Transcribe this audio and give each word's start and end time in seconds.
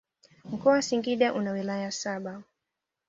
Mkoa 0.45 0.73
wa 0.73 0.81
singida 0.81 1.33
una 1.33 1.51
wilaya 1.51 1.91
saba 1.91 2.43